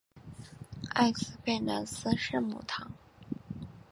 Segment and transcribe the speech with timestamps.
[0.95, 2.91] 埃斯佩兰斯圣母堂。